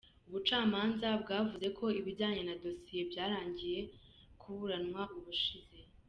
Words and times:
Ubucamanza 0.27 1.07
bwavuze 1.21 1.67
ko 1.77 1.85
ibijyanye 1.99 2.41
na 2.45 2.55
dosiye 2.63 3.01
byarangije 3.11 3.81
kuburanwa 4.41 5.01
ubushize. 5.17 5.79